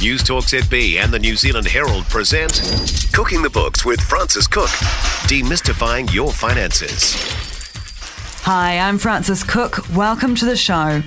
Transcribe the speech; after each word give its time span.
News 0.00 0.22
Talk 0.22 0.44
ZB 0.44 0.96
and 0.96 1.12
the 1.12 1.18
New 1.18 1.36
Zealand 1.36 1.68
Herald 1.68 2.04
present 2.04 2.62
Cooking 3.12 3.42
the 3.42 3.50
Books 3.50 3.84
with 3.84 4.00
Frances 4.00 4.46
Cook, 4.46 4.70
demystifying 5.28 6.10
your 6.14 6.32
finances. 6.32 7.16
Hi, 8.44 8.78
I'm 8.78 8.96
Frances 8.96 9.44
Cook. 9.44 9.86
Welcome 9.94 10.34
to 10.36 10.46
the 10.46 10.56
show. 10.56 11.02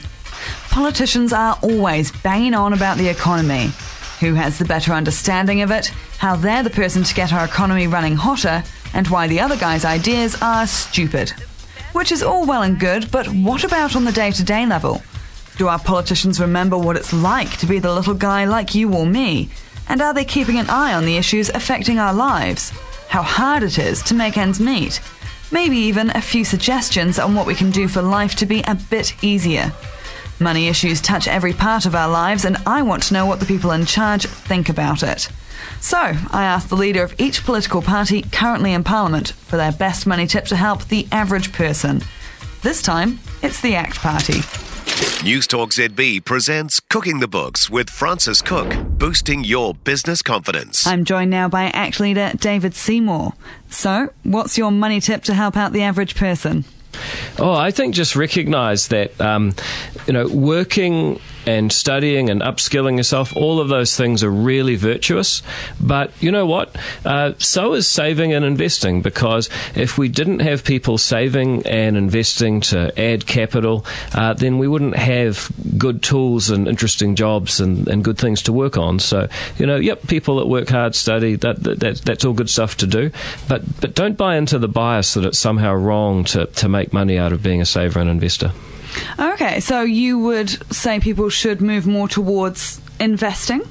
Politicians 0.70 1.34
are 1.34 1.58
always 1.64 2.12
banging 2.12 2.54
on 2.54 2.74
about 2.74 3.00
the 3.00 3.10
economy. 3.10 3.72
Who 4.20 4.36
has 4.36 4.60
the 4.60 4.66
better 4.66 4.94
understanding 4.94 5.64
of 5.64 5.72
it, 5.72 5.88
how 6.20 6.36
they're 6.36 6.62
the 6.62 6.70
person 6.70 7.02
to 7.02 7.16
get 7.16 7.34
our 7.34 7.46
economy 7.46 7.88
running 7.88 8.16
hotter, 8.16 8.64
and 8.94 9.08
why 9.08 9.26
the 9.26 9.40
other 9.40 9.58
guy's 9.58 9.86
ideas 9.86 10.38
are 10.40 10.68
stupid. 10.68 11.32
Which 11.94 12.12
is 12.12 12.22
all 12.22 12.46
well 12.46 12.62
and 12.62 12.80
good, 12.80 13.10
but 13.10 13.26
what 13.26 13.64
about 13.64 13.96
on 13.96 14.06
the 14.06 14.12
day 14.12 14.30
to 14.30 14.44
day 14.44 14.68
level? 14.68 15.02
Do 15.58 15.68
our 15.68 15.80
politicians 15.80 16.40
remember 16.40 16.78
what 16.78 16.98
it's 16.98 17.14
like 17.14 17.58
to 17.58 17.68
be 17.68 17.78
the 17.78 17.94
little 17.94 18.16
guy 18.16 18.46
like 18.46 18.74
you 18.74 18.94
or 18.94 19.06
me? 19.06 19.50
And 19.88 20.02
are 20.02 20.14
they 20.14 20.26
keeping 20.26 20.58
an 20.58 20.70
eye 20.70 20.94
on 20.94 21.06
the 21.06 21.18
issues 21.18 21.50
affecting 21.50 22.00
our 22.00 22.14
lives? 22.14 22.72
How 23.08 23.22
hard 23.22 23.62
it 23.62 23.78
is 23.78 24.02
to 24.04 24.16
make 24.16 24.38
ends 24.38 24.60
meet? 24.60 25.00
Maybe 25.52 25.78
even 25.78 26.10
a 26.10 26.22
few 26.22 26.44
suggestions 26.44 27.20
on 27.20 27.36
what 27.36 27.46
we 27.46 27.54
can 27.54 27.70
do 27.70 27.88
for 27.88 28.02
life 28.02 28.34
to 28.36 28.48
be 28.48 28.64
a 28.64 28.74
bit 28.74 29.14
easier. 29.24 29.72
Money 30.40 30.68
issues 30.68 31.00
touch 31.00 31.28
every 31.28 31.54
part 31.54 31.86
of 31.86 31.94
our 31.94 32.10
lives, 32.10 32.46
and 32.46 32.58
I 32.66 32.82
want 32.82 33.04
to 33.04 33.14
know 33.14 33.28
what 33.28 33.40
the 33.40 33.46
people 33.46 33.72
in 33.72 33.86
charge 33.86 34.26
think 34.26 34.70
about 34.70 35.04
it. 35.04 35.30
So, 35.80 36.00
I 36.00 36.44
asked 36.44 36.70
the 36.70 36.76
leader 36.76 37.04
of 37.04 37.14
each 37.20 37.46
political 37.46 37.84
party 37.84 38.24
currently 38.24 38.74
in 38.74 38.84
Parliament 38.84 39.34
for 39.34 39.58
their 39.58 39.72
best 39.72 40.08
money 40.08 40.26
tip 40.26 40.46
to 40.46 40.56
help 40.56 40.86
the 40.86 41.08
average 41.12 41.54
person. 41.54 42.02
This 42.64 42.82
time, 42.82 43.20
it's 43.44 43.62
the 43.62 43.76
ACT 43.76 44.00
Party. 44.00 44.73
News 45.04 45.48
Talk 45.48 45.72
ZB 45.72 46.24
presents 46.24 46.80
Cooking 46.80 47.20
the 47.20 47.28
Books 47.28 47.70
with 47.70 47.90
Frances 47.90 48.42
Cook, 48.42 48.74
boosting 48.98 49.44
your 49.44 49.74
business 49.74 50.22
confidence. 50.22 50.88
I'm 50.88 51.04
joined 51.04 51.30
now 51.30 51.50
by 51.50 51.66
ACT 51.66 52.00
leader 52.00 52.32
David 52.38 52.74
Seymour. 52.74 53.34
So, 53.70 54.14
what's 54.24 54.58
your 54.58 54.72
money 54.72 55.02
tip 55.02 55.24
to 55.24 55.34
help 55.34 55.58
out 55.58 55.74
the 55.74 55.82
average 55.82 56.16
person? 56.16 56.64
Oh, 57.38 57.54
I 57.54 57.72
think 57.72 57.96
just 57.96 58.16
recognise 58.16 58.88
that 58.90 59.20
um, 59.20 59.56
you 60.08 60.14
know 60.14 60.28
working 60.28 61.20
and 61.46 61.72
studying 61.72 62.30
and 62.30 62.42
upskilling 62.42 62.98
yourself, 62.98 63.36
all 63.36 63.60
of 63.60 63.70
those 63.70 63.96
things 63.96 64.24
are 64.24 64.32
really 64.32 64.76
virtuous. 64.76 65.42
But 65.80 66.12
you 66.22 66.32
know 66.32 66.46
what? 66.46 66.76
Uh, 67.06 67.34
so 67.38 67.74
is 67.74 67.88
saving 67.88 68.34
and 68.34 68.46
investing 68.46 69.02
because 69.02 69.50
if 69.76 69.98
we 69.98 70.10
didn't 70.10 70.40
have 70.40 70.64
people 70.64 70.98
saving 70.98 71.66
and 71.66 71.98
investing 71.98 72.62
to 72.62 72.98
add 73.00 73.26
capital, 73.26 73.86
uh, 74.14 74.34
then 74.34 74.58
we 74.58 74.68
wouldn't 74.68 74.96
have 74.96 75.52
good 75.78 76.02
tools 76.02 76.50
and 76.50 76.68
interesting 76.68 77.16
jobs 77.16 77.60
and, 77.60 77.88
and 77.88 78.04
good 78.04 78.18
things 78.18 78.42
to 78.44 78.54
work 78.54 78.78
on. 78.78 79.00
So, 79.00 79.28
you 79.58 79.66
know, 79.66 79.76
yep, 79.76 80.08
people 80.08 80.38
that 80.38 80.48
work 80.48 80.70
hard, 80.70 80.96
study, 80.96 81.36
that, 81.38 81.64
that, 81.64 81.80
that 81.80 81.98
that's 82.02 82.26
all 82.26 82.34
good 82.34 82.50
stuff 82.50 82.78
to 82.78 82.88
do. 82.88 83.12
But, 83.48 83.82
but 83.82 83.96
don't 83.96 84.18
buy 84.18 84.38
into 84.38 84.60
the 84.60 84.68
bias 84.68 85.14
that 85.14 85.26
it's 85.26 85.40
somehow 85.40 85.74
wrong 85.74 86.24
to, 86.26 86.46
to 86.46 86.70
make 86.70 86.94
money 86.94 87.18
out 87.18 87.34
of 87.34 87.44
being 87.44 87.62
a 87.62 87.66
saver 87.66 88.00
and 88.00 88.10
investor. 88.10 88.52
Okay, 89.20 89.60
so 89.60 89.82
you 89.82 90.20
would 90.20 90.50
say 90.74 91.00
people 91.00 91.30
should 91.30 91.62
move 91.62 91.88
more 91.88 92.08
towards 92.08 92.80
investing? 93.04 93.62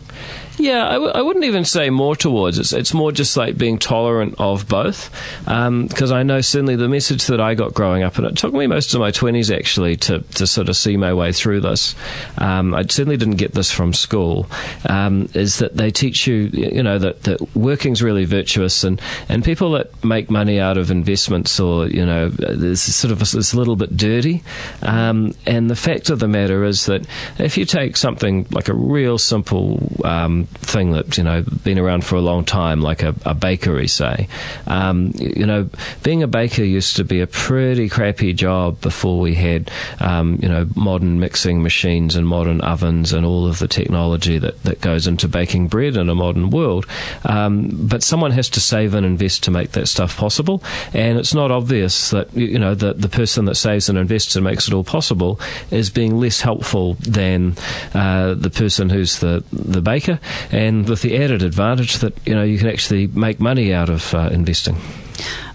Yeah, 0.58 0.86
I 0.86 0.92
w- 0.92 1.12
I 1.12 1.22
wouldn't 1.22 1.46
even 1.46 1.64
say 1.64 1.88
more 1.88 2.14
towards 2.14 2.58
it's 2.58 2.72
it's 2.74 2.92
more 2.92 3.10
just 3.10 3.36
like 3.36 3.56
being 3.56 3.78
tolerant 3.78 4.34
of 4.38 4.68
both. 4.68 5.10
Because 5.44 6.12
um, 6.12 6.16
I 6.16 6.22
know 6.22 6.42
certainly 6.42 6.76
the 6.76 6.88
message 6.88 7.26
that 7.26 7.40
I 7.40 7.54
got 7.54 7.72
growing 7.72 8.02
up, 8.02 8.18
and 8.18 8.26
it 8.26 8.36
took 8.36 8.52
me 8.52 8.66
most 8.66 8.92
of 8.92 9.00
my 9.00 9.10
twenties 9.10 9.50
actually 9.50 9.96
to, 9.96 10.20
to 10.20 10.46
sort 10.46 10.68
of 10.68 10.76
see 10.76 10.96
my 10.96 11.14
way 11.14 11.32
through 11.32 11.62
this. 11.62 11.94
Um, 12.36 12.74
I 12.74 12.82
certainly 12.82 13.16
didn't 13.16 13.36
get 13.36 13.54
this 13.54 13.72
from 13.72 13.94
school. 13.94 14.46
Um, 14.88 15.30
is 15.32 15.58
that 15.58 15.76
they 15.76 15.90
teach 15.90 16.26
you, 16.26 16.50
you 16.52 16.82
know, 16.82 16.98
that, 16.98 17.22
that 17.22 17.56
working's 17.56 18.02
really 18.02 18.26
virtuous, 18.26 18.84
and, 18.84 19.00
and 19.30 19.42
people 19.42 19.72
that 19.72 20.04
make 20.04 20.30
money 20.30 20.60
out 20.60 20.76
of 20.76 20.90
investments 20.90 21.58
or 21.58 21.88
you 21.88 22.04
know, 22.04 22.28
this 22.28 22.94
sort 22.94 23.10
of 23.10 23.18
this 23.18 23.54
little 23.54 23.76
bit 23.76 23.96
dirty. 23.96 24.42
Um, 24.82 25.34
and 25.46 25.70
the 25.70 25.76
fact 25.76 26.10
of 26.10 26.18
the 26.18 26.28
matter 26.28 26.62
is 26.62 26.86
that 26.86 27.06
if 27.38 27.56
you 27.56 27.64
take 27.64 27.96
something 27.96 28.46
like 28.50 28.68
a 28.68 28.74
real 28.74 29.16
simple 29.22 29.80
um, 30.04 30.44
thing 30.60 30.92
that 30.92 31.16
you 31.16 31.24
know 31.24 31.42
been 31.64 31.78
around 31.78 32.04
for 32.04 32.16
a 32.16 32.20
long 32.20 32.44
time, 32.44 32.80
like 32.80 33.02
a, 33.02 33.14
a 33.24 33.34
bakery, 33.34 33.88
say. 33.88 34.28
Um, 34.66 35.12
you 35.16 35.46
know, 35.46 35.68
being 36.02 36.22
a 36.22 36.26
baker 36.26 36.64
used 36.64 36.96
to 36.96 37.04
be 37.04 37.20
a 37.20 37.26
pretty 37.26 37.88
crappy 37.88 38.32
job 38.32 38.80
before 38.80 39.20
we 39.20 39.34
had 39.34 39.70
um, 40.00 40.38
you 40.42 40.48
know 40.48 40.68
modern 40.76 41.20
mixing 41.20 41.62
machines 41.62 42.16
and 42.16 42.26
modern 42.26 42.60
ovens 42.60 43.12
and 43.12 43.24
all 43.24 43.46
of 43.46 43.58
the 43.58 43.68
technology 43.68 44.38
that, 44.38 44.62
that 44.62 44.80
goes 44.80 45.06
into 45.06 45.28
baking 45.28 45.68
bread 45.68 45.96
in 45.96 46.08
a 46.08 46.14
modern 46.14 46.50
world. 46.50 46.86
Um, 47.24 47.68
but 47.86 48.02
someone 48.02 48.32
has 48.32 48.48
to 48.50 48.60
save 48.60 48.94
and 48.94 49.06
invest 49.06 49.44
to 49.44 49.50
make 49.50 49.72
that 49.72 49.88
stuff 49.88 50.16
possible, 50.16 50.62
and 50.92 51.18
it's 51.18 51.34
not 51.34 51.50
obvious 51.50 52.10
that 52.10 52.34
you 52.36 52.58
know 52.58 52.74
the 52.74 52.94
the 52.94 53.08
person 53.08 53.44
that 53.46 53.54
saves 53.54 53.88
and 53.88 53.98
invests 53.98 54.36
and 54.36 54.44
makes 54.44 54.68
it 54.68 54.74
all 54.74 54.84
possible 54.84 55.40
is 55.70 55.90
being 55.90 56.16
less 56.18 56.40
helpful 56.40 56.94
than 57.00 57.54
uh, 57.94 58.34
the 58.34 58.50
person 58.50 58.88
who's 58.88 59.11
the 59.20 59.44
the 59.52 59.80
baker 59.80 60.18
and 60.50 60.88
with 60.88 61.02
the 61.02 61.16
added 61.16 61.42
advantage 61.42 61.98
that 61.98 62.14
you 62.26 62.34
know 62.34 62.42
you 62.42 62.58
can 62.58 62.68
actually 62.68 63.06
make 63.08 63.40
money 63.40 63.72
out 63.72 63.88
of 63.88 64.14
uh, 64.14 64.28
investing. 64.32 64.76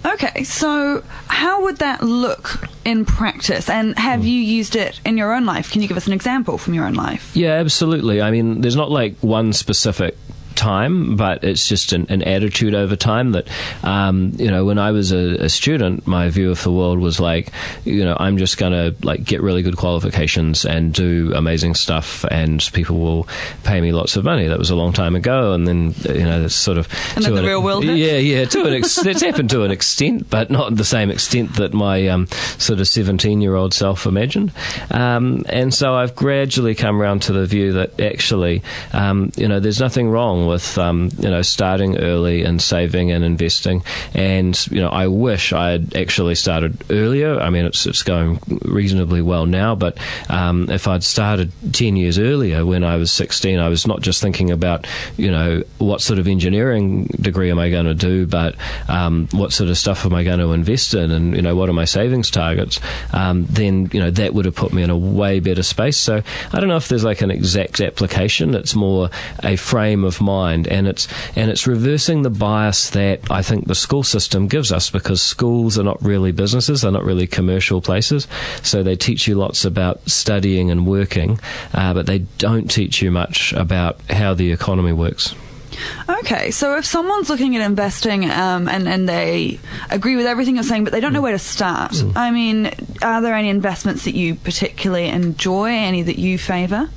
Okay, 0.05 0.43
so 0.43 1.03
how 1.27 1.63
would 1.63 1.77
that 1.77 2.01
look 2.01 2.67
in 2.85 3.03
practice? 3.03 3.69
And 3.69 3.97
have 3.99 4.21
mm. 4.21 4.25
you 4.25 4.39
used 4.39 4.75
it 4.75 5.01
in 5.03 5.17
your 5.17 5.33
own 5.33 5.45
life? 5.45 5.71
Can 5.71 5.81
you 5.81 5.87
give 5.87 5.97
us 5.97 6.07
an 6.07 6.13
example 6.13 6.57
from 6.57 6.73
your 6.73 6.85
own 6.85 6.93
life? 6.93 7.35
Yeah, 7.35 7.53
absolutely. 7.53 8.21
I 8.21 8.31
mean, 8.31 8.61
there's 8.61 8.75
not 8.75 8.89
like 8.89 9.17
one 9.19 9.51
specific 9.53 10.15
time, 10.57 11.15
but 11.15 11.43
it's 11.43 11.67
just 11.67 11.93
an, 11.93 12.07
an 12.09 12.23
attitude 12.23 12.73
over 12.73 12.95
time 12.95 13.31
that, 13.31 13.47
um, 13.83 14.33
you 14.37 14.51
know, 14.51 14.65
when 14.65 14.77
I 14.77 14.91
was 14.91 15.11
a, 15.11 15.45
a, 15.45 15.49
student, 15.49 16.05
my 16.05 16.29
view 16.29 16.51
of 16.51 16.61
the 16.63 16.71
world 16.71 16.99
was 16.99 17.19
like, 17.19 17.51
you 17.85 18.03
know, 18.03 18.17
I'm 18.19 18.37
just 18.37 18.57
going 18.57 18.73
to 18.73 18.95
like 19.05 19.23
get 19.23 19.41
really 19.41 19.61
good 19.61 19.77
qualifications 19.77 20.65
and 20.65 20.93
do 20.93 21.31
amazing 21.35 21.75
stuff, 21.75 22.25
and 22.29 22.67
people 22.73 22.97
will 22.99 23.27
pay 23.63 23.79
me 23.79 23.91
lots 23.91 24.17
of 24.17 24.25
money. 24.25 24.47
That 24.47 24.59
was 24.59 24.69
a 24.69 24.75
long 24.75 24.93
time 24.93 25.15
ago, 25.15 25.53
and 25.53 25.67
then 25.67 25.93
you 26.03 26.25
know, 26.25 26.43
it's 26.43 26.55
sort 26.55 26.77
of 26.77 26.87
and 27.15 27.23
the 27.23 27.43
real 27.43 27.63
world. 27.63 27.85
Yeah, 27.85 28.17
yeah, 28.17 28.45
to 28.45 28.65
an 28.65 28.73
ex- 28.73 29.05
it's 29.05 29.21
happened 29.21 29.49
to 29.51 29.63
an 29.63 29.71
extent, 29.71 30.29
but 30.29 30.49
not 30.49 30.75
the 30.75 30.83
same 30.83 31.09
extent 31.09 31.55
that 31.55 31.73
my 31.73 32.07
um, 32.07 32.27
sort 32.57 32.79
of 32.79 32.87
17 32.87 33.41
year 33.41 33.55
old 33.55 33.73
self 33.73 34.05
imagined. 34.05 34.51
Um, 34.91 35.45
and 35.49 35.73
so 35.73 35.93
I've 35.93 36.15
gradually 36.15 36.75
come 36.75 37.01
around 37.01 37.21
to 37.23 37.33
the 37.33 37.45
view 37.45 37.73
that 37.73 37.99
actually, 37.99 38.63
um, 38.93 39.31
you 39.35 39.47
know, 39.47 39.59
there's 39.59 39.79
nothing 39.79 40.09
wrong 40.09 40.46
with 40.47 40.77
um, 40.77 41.09
you 41.19 41.29
know 41.29 41.41
starting 41.41 41.97
early 41.97 42.43
and 42.43 42.61
saving 42.61 43.11
and 43.11 43.23
investing. 43.23 43.83
And 44.13 44.55
you 44.67 44.81
know, 44.81 44.89
I 44.89 45.07
wish 45.07 45.53
I 45.53 45.71
had 45.71 45.95
actually 45.95 46.35
started 46.35 46.83
earlier. 46.89 47.39
I 47.39 47.49
mean, 47.49 47.65
it's 47.65 47.85
it's 47.85 48.03
going 48.03 48.39
reasonably 48.63 49.21
well 49.21 49.45
now, 49.45 49.75
but 49.75 49.97
um, 50.29 50.69
if 50.69 50.87
I'd 50.87 51.03
started 51.03 51.51
ten 51.73 51.95
years 51.95 52.17
earlier 52.17 52.65
when 52.65 52.83
I 52.83 52.95
was 52.97 53.11
sixteen, 53.11 53.59
I 53.59 53.69
was 53.69 53.85
not 53.85 54.01
just 54.01 54.21
thinking 54.21 54.51
about 54.51 54.87
you 55.17 55.31
know 55.31 55.63
what 55.77 56.01
sort 56.01 56.19
of 56.19 56.27
engineering 56.27 57.05
degree 57.19 57.51
am 57.51 57.59
I 57.59 57.69
going 57.69 57.85
to 57.85 57.95
do, 57.95 58.25
but 58.25 58.55
um, 58.87 59.27
what 59.31 59.51
sort 59.53 59.69
of 59.69 59.77
stuff 59.77 60.05
am 60.05 60.13
I 60.13 60.23
going 60.23 60.39
to 60.39 60.53
invest 60.53 60.93
in, 60.93 61.11
and 61.11 61.35
you 61.35 61.41
know 61.41 61.55
what 61.55 61.69
are 61.69 61.73
my 61.73 61.85
savings 61.85 62.31
targets. 62.31 62.79
Um, 63.13 63.45
then 63.45 63.89
you 63.91 63.99
know 63.99 64.11
that 64.11 64.33
would 64.33 64.45
have 64.45 64.55
put 64.55 64.73
me 64.73 64.83
in 64.83 64.89
a 64.89 64.97
way 64.97 65.39
better 65.39 65.63
space. 65.63 65.97
So 65.97 66.21
I 66.53 66.59
don't 66.59 66.69
know 66.69 66.77
if 66.77 66.87
there's 66.87 67.03
like 67.03 67.21
an 67.21 67.31
exact 67.31 67.81
application. 67.81 68.55
It's 68.55 68.75
more 68.75 69.09
a 69.43 69.55
frame 69.55 70.03
of 70.03 70.21
mind 70.21 70.36
mind, 70.37 70.67
and 70.67 70.87
it's 70.87 71.07
and 71.35 71.49
it's 71.51 71.65
reversing 71.67 72.21
the 72.21 72.29
bias 72.29 72.91
that 72.91 73.19
I 73.31 73.41
think 73.41 73.67
the 73.67 73.75
school 73.75 74.03
system 74.03 74.47
gives 74.47 74.71
us 74.71 74.89
because 74.89 75.21
schools 75.21 75.77
are 75.79 75.83
not 75.91 76.01
really 76.01 76.31
businesses, 76.31 76.81
they're 76.81 76.91
not 76.91 77.05
really 77.05 77.27
commercial 77.27 77.81
places, 77.81 78.27
so 78.61 78.83
they 78.83 78.95
teach 78.95 79.27
you 79.27 79.35
lots 79.35 79.65
about 79.65 79.97
studying 80.09 80.71
and 80.71 80.85
working, 80.85 81.39
uh, 81.73 81.93
but 81.93 82.05
they 82.05 82.19
don't 82.37 82.69
teach 82.69 83.01
you 83.01 83.11
much 83.11 83.53
about 83.53 83.99
how 84.09 84.33
the 84.33 84.51
economy 84.51 84.93
works. 84.93 85.35
Okay, 86.09 86.51
so 86.51 86.77
if 86.77 86.85
someone's 86.85 87.29
looking 87.29 87.55
at 87.55 87.61
investing 87.61 88.29
um, 88.29 88.67
and, 88.67 88.87
and 88.87 89.07
they 89.07 89.59
agree 89.91 90.15
with 90.15 90.25
everything 90.25 90.55
you're 90.55 90.63
saying, 90.63 90.83
but 90.83 90.93
they 90.93 90.99
don't 90.99 91.13
know 91.13 91.21
where 91.21 91.33
to 91.33 91.39
start, 91.39 91.91
mm. 91.91 92.13
I 92.15 92.31
mean, 92.31 92.71
are 93.01 93.21
there 93.21 93.35
any 93.35 93.49
investments 93.49 94.05
that 94.05 94.15
you 94.15 94.35
particularly 94.35 95.07
enjoy, 95.07 95.69
any 95.69 96.01
that 96.01 96.17
you 96.17 96.37
favour? 96.37 96.89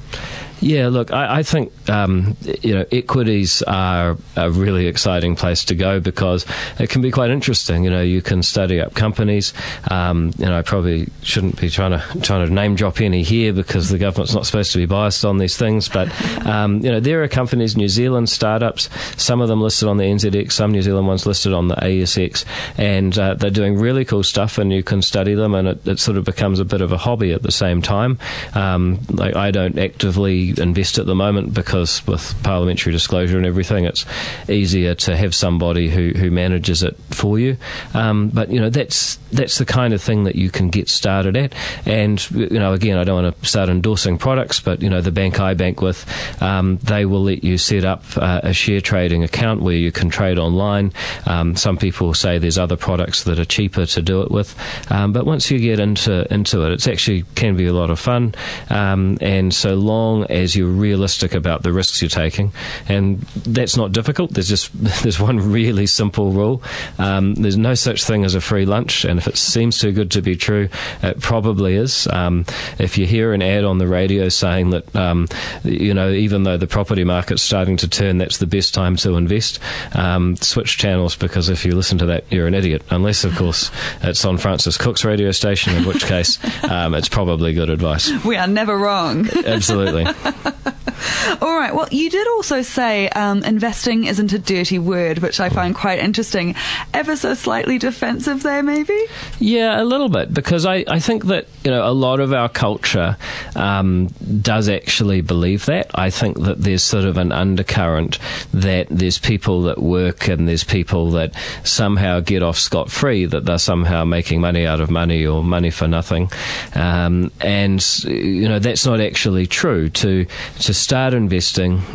Yeah, 0.61 0.89
look, 0.89 1.11
I, 1.11 1.39
I 1.39 1.43
think 1.43 1.73
um, 1.89 2.37
you 2.63 2.75
know 2.75 2.85
equities 2.93 3.63
are 3.63 4.19
a 4.37 4.51
really 4.51 4.87
exciting 4.87 5.35
place 5.35 5.65
to 5.67 5.75
go 5.75 6.01
because 6.01 6.45
it 6.79 6.91
can 6.91 7.01
be 7.01 7.11
quite 7.11 7.31
interesting. 7.31 7.85
You 7.85 7.91
know, 7.91 8.03
you 8.03 8.21
can 8.21 8.43
study 8.43 8.81
up 8.81 8.95
companies. 8.95 9.55
Um, 9.91 10.33
you 10.39 10.45
know, 10.45 10.59
I 10.59 10.63
probably 10.63 11.09
shouldn't 11.23 11.59
be 11.59 11.71
trying 11.71 11.93
to 11.93 12.21
trying 12.21 12.47
to 12.47 12.53
name 12.53 12.75
drop 12.75 13.01
any 13.01 13.23
here 13.23 13.55
because 13.55 13.89
the 13.89 13.97
government's 13.97 14.35
not 14.35 14.45
supposed 14.45 14.73
to 14.73 14.79
be 14.79 14.87
biased 14.87 15.25
on 15.25 15.39
these 15.39 15.57
things. 15.57 15.89
But 15.89 16.09
um, 16.47 16.81
you 16.81 16.91
know, 16.91 17.01
there 17.01 17.23
are 17.23 17.29
companies, 17.29 17.77
New 17.77 17.89
Zealand 17.89 18.29
startups, 18.29 18.91
some 19.17 19.41
of 19.41 19.49
them 19.49 19.63
listed 19.63 19.89
on 19.89 19.97
the 19.97 20.05
NZX, 20.05 20.53
some 20.53 20.73
New 20.73 20.83
Zealand 20.83 21.07
ones 21.07 21.25
listed 21.25 21.55
on 21.55 21.69
the 21.69 21.77
ASX, 21.77 22.45
and 22.77 23.19
uh, 23.19 23.35
they're 23.35 23.51
doing 23.51 23.79
really 23.79 24.05
cool 24.05 24.23
stuff, 24.23 24.59
and 24.59 24.73
you 24.73 24.83
can 24.83 25.01
study 25.01 25.35
them, 25.35 25.55
and 25.55 25.69
it, 25.69 25.89
it, 25.89 25.99
sort 25.99 26.19
of 26.19 26.25
becomes 26.25 26.61
a 26.61 26.65
bit 26.65 26.81
of 26.83 26.93
a 26.93 26.99
hobby 26.99 27.33
at 27.33 27.43
the 27.43 27.53
same 27.53 27.81
time. 27.81 28.19
Um, 28.55 29.01
like 29.11 29.37
I 29.37 29.51
don't 29.51 29.79
actively 29.79 30.50
invest 30.59 30.99
at 30.99 31.07
the 31.07 31.15
moment 31.15 31.55
because 31.55 32.07
with 32.07 32.35
parliamentary 32.43 32.93
disclosure 32.93 33.37
and 33.37 33.47
everything, 33.47 33.85
it's 33.85 34.05
easier 34.49 34.95
to 34.95 35.17
have 35.17 35.35
somebody 35.35 35.89
who, 35.89 36.11
who 36.11 36.31
manages 36.31 36.83
it 36.83 36.97
for 37.11 37.39
you. 37.39 37.57
Um, 37.95 38.29
but 38.29 38.51
you 38.51 38.61
know 38.61 38.71
that's 38.71 39.17
that's 39.33 39.59
the 39.59 39.65
kind 39.65 39.95
of 39.95 40.03
thing 40.03 40.25
that 40.25 40.37
you 40.37 40.51
can 40.51 40.71
get 40.71 40.89
started 40.89 41.37
at. 41.37 41.55
And 41.87 42.31
you 42.31 42.59
know, 42.59 42.73
again, 42.73 42.99
I 42.99 43.05
don't 43.05 43.23
want 43.23 43.41
to 43.41 43.49
start 43.49 43.69
endorsing 43.69 44.19
products, 44.19 44.61
but 44.61 44.83
you 44.83 44.91
know, 44.91 45.01
the 45.01 45.13
bank 45.13 45.41
I 45.41 45.55
bank 45.55 45.81
with, 45.81 46.07
um, 46.43 46.79
they 46.79 47.05
will 47.05 47.23
let 47.23 47.45
you 47.45 47.59
set 47.59 47.85
up 47.85 48.05
uh, 48.17 48.41
a 48.43 48.53
share 48.53 48.81
trading 48.81 49.23
account 49.25 49.63
where 49.63 49.77
you 49.77 49.93
can 49.93 50.11
trade 50.11 50.39
online. 50.39 50.93
Um, 51.27 51.57
some 51.57 51.77
people 51.77 52.15
say 52.15 52.39
there's 52.39 52.59
other 52.59 52.77
products 52.77 53.25
that 53.25 53.39
are 53.39 53.45
cheaper 53.45 53.87
to 53.87 54.03
do 54.03 54.23
it 54.23 54.31
with, 54.31 54.57
um, 54.91 55.13
but 55.13 55.27
once 55.27 55.51
you 55.51 55.59
get 55.59 55.81
into 55.81 56.33
into 56.33 56.65
it, 56.67 56.73
it's 56.73 56.89
actually 56.89 57.25
can 57.35 57.57
be 57.57 57.67
a 57.67 57.73
lot 57.73 57.91
of 57.91 57.99
fun. 57.99 58.35
Um, 58.69 59.19
and 59.21 59.55
so 59.55 59.75
long 59.75 60.25
as 60.25 60.40
you're 60.57 60.69
realistic 60.69 61.35
about 61.35 61.63
the 61.63 61.73
risks 61.73 62.01
you're 62.03 62.09
taking, 62.09 62.53
and 62.89 63.21
that's 63.21 63.77
not 63.77 63.93
difficult. 63.93 64.33
There's 64.33 64.49
just 64.49 64.71
there's 65.03 65.21
one 65.21 65.39
really 65.53 65.87
simple 65.87 66.33
rule. 66.33 66.63
Um, 66.99 67.35
there's 67.35 67.57
no 67.57 67.75
such 67.75 68.05
thing 68.05 68.25
as 68.25 68.35
a 68.35 68.41
free 68.41 68.67
lunch, 68.67 69.05
and 69.05 69.19
if 69.19 69.27
it 69.27 69.37
seems 69.37 69.79
too 69.79 69.93
good 69.93 70.11
to 70.13 70.23
be 70.23 70.37
true, 70.37 70.69
it 71.03 71.21
probably 71.21 71.77
is. 71.77 72.07
Um, 72.09 72.45
if 72.79 72.99
you 72.99 73.07
hear 73.07 73.33
an 73.33 73.43
ad 73.43 73.65
on 73.65 73.79
the 73.79 73.87
radio 73.87 74.29
saying 74.29 74.71
that, 74.71 74.95
um, 74.97 75.29
you 75.65 75.95
know, 75.95 76.11
even 76.11 76.43
though 76.43 76.57
the 76.57 76.67
property 76.67 77.05
market's 77.05 77.43
starting 77.43 77.77
to 77.79 77.89
turn, 77.89 78.19
that's 78.19 78.39
the 78.39 78.47
best 78.47 78.75
time 78.75 78.97
to 78.97 79.17
invest, 79.17 79.59
um, 79.93 80.37
switch 80.37 80.79
channels 80.79 81.17
because 81.17 81.49
if 81.49 81.65
you 81.65 81.75
listen 81.75 81.99
to 81.99 82.07
that, 82.07 82.25
you're 82.31 82.47
an 82.47 82.55
idiot. 82.55 82.83
Unless, 82.91 83.25
of 83.25 83.37
course, 83.37 83.71
it's 84.03 84.25
on 84.25 84.39
Frances 84.39 84.77
Cook's 84.77 85.05
radio 85.05 85.31
station, 85.31 85.75
in 85.75 85.85
which 85.85 86.05
case 86.05 86.39
um, 86.65 86.95
it's 86.95 87.09
probably 87.09 87.53
good 87.53 87.71
advice. 87.71 88.11
We 88.25 88.37
are 88.37 88.47
never 88.47 88.77
wrong. 88.77 89.29
Absolutely. 89.45 90.05
All 90.31 91.49
right. 91.61 91.75
Well, 91.75 91.89
you 91.91 92.11
did 92.11 92.27
also 92.29 92.63
say 92.63 93.09
um, 93.11 93.45
investing 93.45 94.05
isn't 94.05 94.33
a 94.33 94.39
dirty 94.39 94.79
word, 94.79 95.19
which 95.19 95.41
I 95.41 95.49
find 95.49 95.75
quite 95.75 95.99
interesting. 95.99 96.55
Ever 96.95 97.17
so 97.17 97.35
slightly 97.35 97.79
defensive 97.79 98.43
there, 98.43 98.63
maybe? 98.63 98.99
Yeah, 99.39 99.81
a 99.81 99.85
little 99.85 100.09
bit, 100.09 100.33
because 100.33 100.67
I, 100.67 100.85
I 100.89 100.99
think 100.99 101.27
that 101.27 101.47
you 101.65 101.71
know 101.71 101.87
a 101.87 101.93
lot 101.93 102.21
of 102.21 102.33
our 102.33 102.49
culture 102.49 103.17
um, 103.55 104.09
does 104.41 104.69
actually 104.69 105.21
believe 105.21 105.67
that. 105.67 105.91
I 105.95 106.11
think 106.11 106.41
that 106.41 106.63
there's 106.63 106.83
sort 106.83 107.05
of 107.05 107.17
an 107.17 107.33
undercurrent 107.33 108.19
that 108.55 108.87
there's 108.91 109.19
people 109.19 109.63
that 109.63 109.79
work 109.79 110.29
and 110.29 110.49
there's 110.49 110.65
people 110.65 111.11
that 111.13 111.35
somehow 111.65 112.21
get 112.21 112.43
off 112.43 112.59
scot 112.59 112.91
free, 112.91 113.27
that 113.27 113.45
they're 113.45 113.59
somehow 113.59 114.05
making 114.05 114.41
money 114.41 114.67
out 114.67 114.81
of 114.81 114.91
money 114.91 115.27
or 115.27 115.45
money 115.45 115.71
for 115.71 115.87
nothing, 115.87 116.31
um, 116.75 117.31
and 117.41 118.05
you 118.05 118.49
know 118.49 118.59
that's 118.59 118.87
not 118.87 119.01
actually 119.01 119.47
true. 119.47 119.91
To 119.91 120.27
to 120.61 120.75
start 120.75 121.13
investing, 121.13 121.50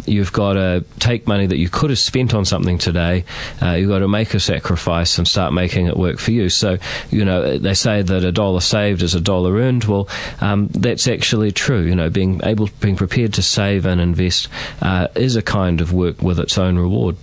you've 0.06 0.34
got 0.34 0.54
to 0.54 0.84
take 1.00 1.28
money 1.28 1.46
that 1.46 1.58
you 1.58 1.70
could 1.70 1.90
have 1.90 2.00
spent 2.00 2.34
on 2.34 2.46
something 2.46 2.78
today. 2.78 3.26
Uh, 3.62 3.72
you've 3.72 3.90
got 3.90 4.00
to 4.00 4.08
make 4.08 4.34
a 4.34 4.40
sacrifice 4.40 5.18
and 5.18 5.28
start 5.28 5.54
making 5.54 5.88
it 5.88 5.98
work 5.98 6.20
for 6.20 6.32
you. 6.32 6.50
So 6.50 6.78
you 7.12 7.26
know 7.26 7.58
they 7.58 7.74
say 7.74 8.02
that 8.02 8.24
a 8.24 8.32
dollar 8.32 8.62
saved 8.62 9.02
is 9.02 9.16
a 9.16 9.22
dollar 9.22 9.56
earned. 9.56 9.86
Well, 9.86 10.08
um, 10.42 10.68
that's 10.68 11.08
actually 11.08 11.52
true. 11.52 11.82
You 11.82 11.96
know, 11.96 12.10
being 12.10 12.42
able, 12.44 12.70
being 12.80 12.96
prepared 12.96 13.34
to 13.34 13.42
save 13.42 13.86
and 13.86 14.02
invest 14.02 14.48
uh, 14.82 15.08
is 15.16 15.36
a 15.36 15.42
kind 15.42 15.82
of 15.82 15.94
work 15.94 16.22
with 16.22 16.40
its 16.40 16.58
own 16.58 16.78
reward. 16.78 17.16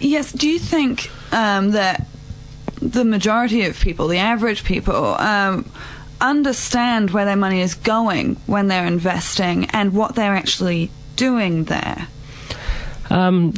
Yes. 0.00 0.32
Do 0.32 0.48
you 0.48 0.58
think 0.58 1.10
um, 1.32 1.72
that 1.72 2.06
the 2.80 3.04
majority 3.04 3.64
of 3.64 3.78
people, 3.78 4.08
the 4.08 4.18
average 4.18 4.64
people, 4.64 5.14
um, 5.14 5.70
understand 6.20 7.10
where 7.10 7.24
their 7.24 7.36
money 7.36 7.60
is 7.60 7.74
going 7.74 8.36
when 8.46 8.68
they're 8.68 8.86
investing 8.86 9.66
and 9.66 9.92
what 9.92 10.14
they're 10.14 10.34
actually 10.34 10.90
doing 11.18 11.64
there? 11.64 12.06
Um, 13.10 13.52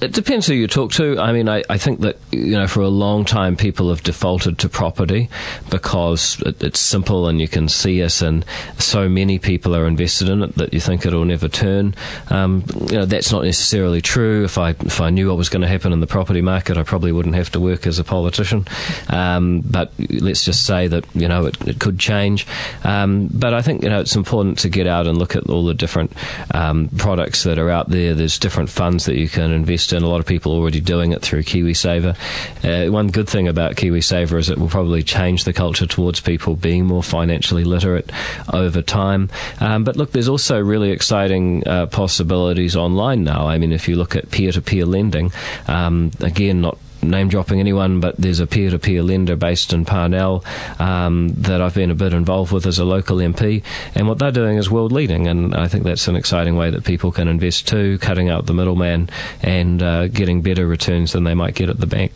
it 0.00 0.12
depends 0.12 0.46
who 0.46 0.54
you 0.54 0.66
talk 0.66 0.92
to. 0.92 1.18
I 1.20 1.32
mean, 1.32 1.48
I, 1.48 1.62
I 1.70 1.78
think 1.78 2.00
that, 2.00 2.18
you 2.32 2.52
know, 2.52 2.66
for 2.66 2.80
a 2.80 2.88
long 2.88 3.24
time 3.24 3.56
people 3.56 3.90
have 3.90 4.02
defaulted 4.02 4.58
to 4.58 4.68
property 4.68 5.28
because 5.70 6.40
it, 6.42 6.62
it's 6.62 6.80
simple 6.80 7.28
and 7.28 7.40
you 7.40 7.48
can 7.48 7.68
see 7.68 8.00
it, 8.00 8.22
and 8.22 8.44
so 8.78 9.08
many 9.08 9.38
people 9.38 9.76
are 9.76 9.86
invested 9.86 10.28
in 10.28 10.42
it 10.42 10.54
that 10.56 10.72
you 10.72 10.80
think 10.80 11.06
it'll 11.06 11.24
never 11.24 11.48
turn. 11.48 11.94
Um, 12.30 12.64
you 12.88 12.98
know, 12.98 13.04
that's 13.04 13.30
not 13.30 13.44
necessarily 13.44 14.00
true. 14.00 14.44
If 14.44 14.58
I, 14.58 14.70
if 14.70 15.00
I 15.00 15.10
knew 15.10 15.28
what 15.28 15.36
was 15.36 15.48
going 15.48 15.62
to 15.62 15.68
happen 15.68 15.92
in 15.92 16.00
the 16.00 16.06
property 16.06 16.40
market, 16.40 16.76
I 16.76 16.82
probably 16.82 17.12
wouldn't 17.12 17.34
have 17.34 17.50
to 17.52 17.60
work 17.60 17.86
as 17.86 17.98
a 17.98 18.04
politician. 18.04 18.66
Um, 19.08 19.60
but 19.60 19.92
let's 20.08 20.44
just 20.44 20.66
say 20.66 20.88
that, 20.88 21.04
you 21.14 21.28
know, 21.28 21.46
it, 21.46 21.60
it 21.68 21.78
could 21.78 21.98
change. 21.98 22.46
Um, 22.84 23.28
but 23.32 23.54
I 23.54 23.62
think, 23.62 23.82
you 23.82 23.90
know, 23.90 24.00
it's 24.00 24.16
important 24.16 24.58
to 24.60 24.68
get 24.68 24.86
out 24.86 25.06
and 25.06 25.18
look 25.18 25.36
at 25.36 25.48
all 25.48 25.64
the 25.64 25.74
different 25.74 26.12
um, 26.54 26.88
products 26.96 27.42
that 27.44 27.58
are 27.58 27.70
out 27.70 27.90
there. 27.90 28.14
There's 28.14 28.38
different 28.38 28.70
funds 28.70 29.04
that 29.04 29.16
you 29.16 29.28
can 29.28 29.52
invest 29.52 29.92
in. 29.92 30.02
a 30.02 30.08
lot 30.08 30.20
of 30.20 30.26
people 30.26 30.52
already 30.52 30.80
doing 30.80 31.12
it 31.12 31.22
through 31.22 31.42
KiwiSaver. 31.42 32.16
Uh, 32.64 32.86
one 32.86 33.08
good 33.08 33.28
thing 33.28 33.48
about 33.48 33.76
KiwiSaver 33.76 34.38
is 34.38 34.50
it 34.50 34.58
will 34.58 34.68
probably 34.68 35.02
change 35.02 35.44
the 35.44 35.52
culture 35.52 35.86
towards 35.86 36.20
people 36.20 36.56
being 36.56 36.86
more 36.86 37.02
financially 37.02 37.64
literate 37.64 38.10
over 38.52 38.82
time. 38.82 39.30
Um, 39.60 39.84
but 39.84 39.96
look, 39.96 40.12
there's 40.12 40.28
also 40.28 40.60
really 40.60 40.90
exciting 40.90 41.66
uh, 41.66 41.86
possibilities 41.86 42.76
online 42.76 43.24
now. 43.24 43.46
I 43.46 43.58
mean, 43.58 43.72
if 43.72 43.88
you 43.88 43.96
look 43.96 44.16
at 44.16 44.30
peer 44.30 44.52
to 44.52 44.62
peer 44.62 44.86
lending, 44.86 45.32
um, 45.68 46.10
again, 46.20 46.60
not 46.60 46.78
name 47.02 47.28
dropping 47.28 47.60
anyone, 47.60 48.00
but 48.00 48.16
there's 48.16 48.40
a 48.40 48.46
peer 48.46 48.70
to 48.70 48.78
peer 48.78 49.02
lender 49.02 49.36
based 49.36 49.72
in 49.72 49.84
Parnell 49.84 50.44
um, 50.78 51.28
that 51.34 51.60
I've 51.60 51.74
been 51.74 51.90
a 51.90 51.94
bit 51.94 52.12
involved 52.12 52.52
with 52.52 52.66
as 52.66 52.78
a 52.78 52.84
local 52.84 53.18
MP. 53.18 53.62
And 53.94 54.08
what 54.08 54.18
they're 54.18 54.32
doing 54.32 54.56
is 54.56 54.70
world 54.70 54.92
leading. 54.92 55.26
And 55.26 55.54
I 55.54 55.68
think 55.68 55.84
that's 55.84 56.08
an 56.08 56.16
exciting 56.16 56.56
way 56.56 56.70
that 56.70 56.84
people 56.84 57.12
can 57.12 57.28
invest 57.28 57.68
too, 57.68 57.98
cutting 57.98 58.28
out 58.28 58.46
the 58.46 58.54
middleman 58.54 59.10
and 59.42 59.82
uh, 59.82 60.08
getting 60.08 60.42
better 60.42 60.66
returns 60.66 61.12
than 61.12 61.24
they 61.24 61.34
might 61.34 61.54
get 61.54 61.68
at 61.68 61.78
the 61.78 61.86
bank. 61.86 62.12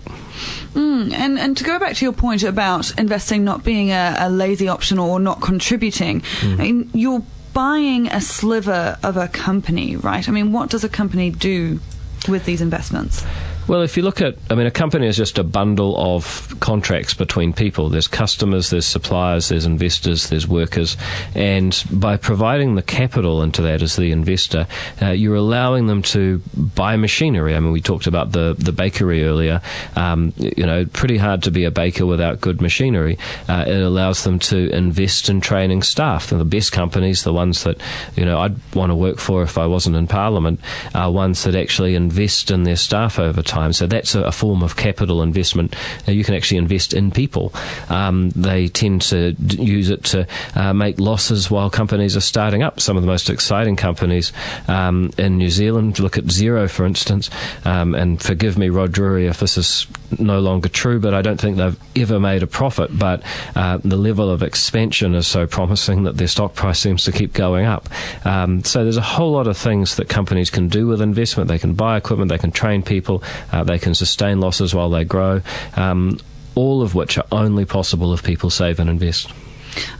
Mm, 0.74 1.12
and 1.12 1.38
and 1.38 1.56
to 1.56 1.64
go 1.64 1.78
back 1.78 1.96
to 1.96 2.04
your 2.04 2.12
point 2.12 2.42
about 2.42 2.98
investing 2.98 3.42
not 3.42 3.64
being 3.64 3.90
a, 3.90 4.16
a 4.18 4.30
lazy 4.30 4.68
option 4.68 4.98
or 4.98 5.18
not 5.18 5.40
contributing, 5.40 6.20
mm. 6.20 6.52
I 6.54 6.56
mean, 6.56 6.90
you're 6.92 7.22
buying 7.54 8.06
a 8.08 8.20
sliver 8.20 8.98
of 9.02 9.16
a 9.16 9.28
company, 9.28 9.96
right? 9.96 10.28
I 10.28 10.32
mean, 10.32 10.52
what 10.52 10.68
does 10.68 10.84
a 10.84 10.90
company 10.90 11.30
do 11.30 11.80
with 12.28 12.44
these 12.44 12.60
investments? 12.60 13.24
Well, 13.68 13.82
if 13.82 13.96
you 13.96 14.04
look 14.04 14.20
at, 14.20 14.36
I 14.48 14.54
mean, 14.54 14.66
a 14.66 14.70
company 14.70 15.08
is 15.08 15.16
just 15.16 15.38
a 15.38 15.42
bundle 15.44 15.96
of 15.98 16.54
contracts 16.60 17.14
between 17.14 17.52
people. 17.52 17.88
There's 17.88 18.06
customers, 18.06 18.70
there's 18.70 18.86
suppliers, 18.86 19.48
there's 19.48 19.66
investors, 19.66 20.28
there's 20.28 20.46
workers. 20.46 20.96
And 21.34 21.84
by 21.90 22.16
providing 22.16 22.76
the 22.76 22.82
capital 22.82 23.42
into 23.42 23.62
that 23.62 23.82
as 23.82 23.96
the 23.96 24.12
investor, 24.12 24.68
uh, 25.02 25.06
you're 25.06 25.34
allowing 25.34 25.88
them 25.88 26.02
to 26.02 26.40
buy 26.54 26.94
machinery. 26.94 27.56
I 27.56 27.60
mean, 27.60 27.72
we 27.72 27.80
talked 27.80 28.06
about 28.06 28.30
the, 28.30 28.54
the 28.56 28.70
bakery 28.70 29.24
earlier. 29.24 29.60
Um, 29.96 30.32
you 30.36 30.64
know, 30.64 30.84
pretty 30.84 31.16
hard 31.16 31.42
to 31.42 31.50
be 31.50 31.64
a 31.64 31.72
baker 31.72 32.06
without 32.06 32.40
good 32.40 32.60
machinery. 32.60 33.18
Uh, 33.48 33.64
it 33.66 33.82
allows 33.82 34.22
them 34.22 34.38
to 34.38 34.70
invest 34.70 35.28
in 35.28 35.40
training 35.40 35.82
staff. 35.82 36.30
And 36.30 36.40
the 36.40 36.44
best 36.44 36.70
companies, 36.70 37.24
the 37.24 37.32
ones 37.32 37.64
that, 37.64 37.80
you 38.14 38.24
know, 38.24 38.38
I'd 38.38 38.74
want 38.76 38.90
to 38.90 38.96
work 38.96 39.18
for 39.18 39.42
if 39.42 39.58
I 39.58 39.66
wasn't 39.66 39.96
in 39.96 40.06
Parliament, 40.06 40.60
are 40.94 41.10
ones 41.10 41.42
that 41.42 41.56
actually 41.56 41.96
invest 41.96 42.52
in 42.52 42.62
their 42.62 42.76
staff 42.76 43.18
over 43.18 43.42
time 43.42 43.55
time. 43.56 43.72
So 43.72 43.86
that's 43.86 44.14
a, 44.14 44.22
a 44.22 44.32
form 44.32 44.62
of 44.62 44.76
capital 44.76 45.22
investment. 45.22 45.74
Uh, 46.06 46.12
you 46.12 46.24
can 46.24 46.34
actually 46.34 46.58
invest 46.58 46.92
in 46.92 47.10
people. 47.10 47.52
Um, 47.88 48.30
they 48.30 48.68
tend 48.68 49.02
to 49.12 49.32
d- 49.32 49.62
use 49.62 49.88
it 49.90 50.04
to 50.12 50.26
uh, 50.54 50.72
make 50.72 51.00
losses 51.00 51.50
while 51.50 51.70
companies 51.70 52.16
are 52.16 52.26
starting 52.34 52.62
up. 52.62 52.80
Some 52.80 52.96
of 52.96 53.02
the 53.02 53.06
most 53.06 53.30
exciting 53.30 53.76
companies 53.76 54.32
um, 54.68 55.10
in 55.18 55.38
New 55.38 55.50
Zealand, 55.50 55.98
look 55.98 56.18
at 56.18 56.24
Xero, 56.24 56.68
for 56.70 56.84
instance, 56.84 57.30
um, 57.64 57.94
and 57.94 58.20
forgive 58.22 58.58
me, 58.58 58.68
Rod 58.68 58.92
Drury, 58.92 59.26
if 59.26 59.40
this 59.40 59.56
is 59.56 59.86
no 60.18 60.40
longer 60.40 60.68
true, 60.68 61.00
but 61.00 61.14
I 61.14 61.22
don't 61.22 61.40
think 61.40 61.56
they've 61.56 61.78
ever 61.96 62.20
made 62.20 62.42
a 62.42 62.46
profit. 62.46 62.96
But 62.96 63.22
uh, 63.54 63.78
the 63.78 63.96
level 63.96 64.30
of 64.30 64.42
expansion 64.42 65.14
is 65.14 65.26
so 65.26 65.46
promising 65.46 66.04
that 66.04 66.16
their 66.16 66.28
stock 66.28 66.54
price 66.54 66.78
seems 66.78 67.04
to 67.04 67.12
keep 67.12 67.32
going 67.32 67.66
up. 67.66 67.88
Um, 68.24 68.64
so 68.64 68.82
there's 68.82 68.96
a 68.96 69.02
whole 69.02 69.32
lot 69.32 69.46
of 69.46 69.56
things 69.56 69.96
that 69.96 70.08
companies 70.08 70.50
can 70.50 70.68
do 70.68 70.86
with 70.86 71.00
investment. 71.00 71.48
They 71.48 71.58
can 71.58 71.74
buy 71.74 71.96
equipment, 71.96 72.28
they 72.28 72.38
can 72.38 72.52
train 72.52 72.82
people, 72.82 73.22
uh, 73.52 73.64
they 73.64 73.78
can 73.78 73.94
sustain 73.94 74.40
losses 74.40 74.74
while 74.74 74.90
they 74.90 75.04
grow, 75.04 75.42
um, 75.74 76.18
all 76.54 76.82
of 76.82 76.94
which 76.94 77.18
are 77.18 77.26
only 77.32 77.64
possible 77.64 78.12
if 78.14 78.22
people 78.22 78.50
save 78.50 78.80
and 78.80 78.88
invest. 78.88 79.32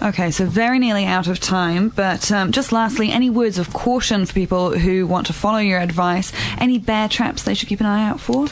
Okay, 0.03 0.31
so 0.31 0.47
very 0.47 0.79
nearly 0.79 1.05
out 1.05 1.27
of 1.27 1.41
time, 1.41 1.91
but 1.91 2.31
um, 2.33 2.53
just 2.53 2.73
lastly, 2.73 3.11
any 3.11 3.31
words 3.31 3.59
of 3.59 3.73
caution 3.73 4.25
for 4.25 4.33
people 4.33 4.79
who 4.79 5.07
want 5.07 5.27
to 5.27 5.33
follow 5.33 5.59
your 5.59 5.81
advice? 5.81 6.33
Any 6.59 6.79
bear 6.79 7.09
traps 7.09 7.43
they 7.43 7.55
should 7.55 7.69
keep 7.69 7.81
an 7.81 7.87
eye 7.87 8.09
out 8.09 8.21
for? 8.21 8.47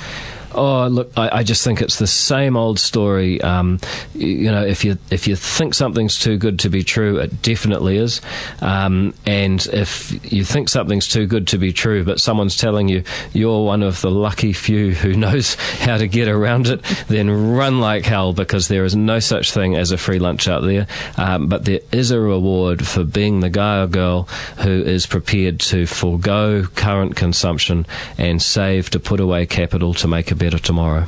Oh, 0.54 0.86
look, 0.86 1.10
I, 1.16 1.38
I, 1.38 1.42
just 1.42 1.64
think 1.64 1.82
it's 1.82 1.98
the 1.98 2.06
same 2.06 2.56
old 2.56 2.78
story. 2.78 3.40
Um, 3.40 3.80
you, 4.14 4.52
know, 4.52 4.64
if 4.64 4.84
you 4.84 4.98
if 5.10 5.26
you 5.26 5.34
think 5.34 5.74
something's 5.74 6.18
too 6.18 6.36
good 6.36 6.60
to 6.60 6.68
be 6.68 6.84
true, 6.84 7.18
it 7.18 7.42
definitely 7.42 7.96
is. 7.96 8.20
Um, 8.60 9.14
and 9.26 9.66
if 9.72 10.32
you 10.32 10.44
think 10.44 10.68
something's 10.68 11.08
too 11.08 11.26
good 11.26 11.48
to 11.48 11.58
be 11.58 11.72
true, 11.72 12.04
but 12.04 12.20
someone's 12.20 12.56
telling 12.56 12.88
you 12.88 13.02
you're 13.32 13.64
one 13.64 13.82
of 13.82 14.00
the 14.00 14.10
lucky 14.10 14.52
few 14.52 14.94
who 14.94 15.14
knows 15.16 15.54
how 15.54 15.96
to 15.96 16.06
get 16.06 16.28
around 16.28 16.68
it, 16.68 16.82
then 17.08 17.30
run 17.30 17.80
like 17.80 18.04
hell 18.04 18.32
because 18.32 18.68
there 18.68 18.84
is 18.84 18.94
no 18.94 19.18
such 19.18 19.50
thing 19.50 19.76
as 19.76 19.90
a 19.90 19.98
free 19.98 20.20
lunch 20.20 20.46
out 20.46 20.62
there. 20.62 20.86
Um, 21.16 21.48
but 21.48 21.64
there 21.64 21.80
is 21.90 22.12
a 22.12 22.20
reward 22.20 22.86
for 22.86 23.02
being 23.02 23.40
the 23.40 23.50
guy 23.50 23.82
or 23.82 23.88
girl 23.88 24.24
who 24.58 24.70
is 24.70 25.06
prepared 25.06 25.58
to 25.60 25.86
forego 25.86 26.64
current 26.76 27.16
consumption 27.16 27.86
and 28.18 28.40
save 28.40 28.90
to 28.90 29.00
put 29.00 29.18
away 29.18 29.46
capital 29.46 29.94
to 29.94 30.06
make 30.06 30.30
a 30.30 30.43
better 30.44 30.58
tomorrow. 30.58 31.06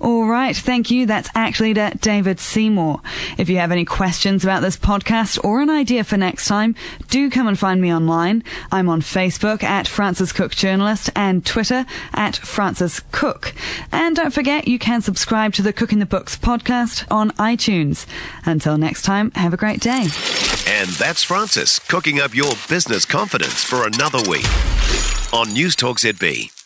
All 0.00 0.26
right, 0.26 0.54
thank 0.54 0.90
you. 0.90 1.06
That's 1.06 1.30
actually 1.34 1.72
David 1.72 2.40
Seymour. 2.40 3.00
If 3.38 3.48
you 3.48 3.56
have 3.58 3.70
any 3.70 3.84
questions 3.84 4.44
about 4.44 4.60
this 4.60 4.76
podcast 4.76 5.42
or 5.42 5.62
an 5.62 5.70
idea 5.70 6.04
for 6.04 6.16
next 6.16 6.46
time, 6.46 6.74
do 7.08 7.30
come 7.30 7.46
and 7.46 7.58
find 7.58 7.80
me 7.80 7.94
online. 7.94 8.42
I'm 8.70 8.88
on 8.88 9.00
Facebook 9.00 9.62
at 9.62 9.86
Frances 9.86 10.32
Cook 10.32 10.52
Journalist 10.52 11.10
and 11.14 11.46
Twitter 11.46 11.86
at 12.12 12.36
Frances 12.36 13.00
Cook. 13.12 13.54
And 13.92 14.16
don't 14.16 14.34
forget, 14.34 14.66
you 14.66 14.78
can 14.78 15.00
subscribe 15.00 15.54
to 15.54 15.62
the 15.62 15.72
Cooking 15.72 16.00
the 16.00 16.06
Books 16.06 16.36
podcast 16.36 17.10
on 17.10 17.30
iTunes. 17.32 18.06
Until 18.44 18.76
next 18.76 19.02
time, 19.02 19.30
have 19.36 19.54
a 19.54 19.56
great 19.56 19.80
day. 19.80 20.08
And 20.66 20.90
that's 20.98 21.22
Frances 21.22 21.78
cooking 21.78 22.20
up 22.20 22.34
your 22.34 22.52
business 22.68 23.06
confidence 23.06 23.64
for 23.64 23.86
another 23.86 24.18
week 24.28 24.46
on 25.32 25.52
News 25.52 25.76
Talk 25.76 25.98
ZB. 25.98 26.61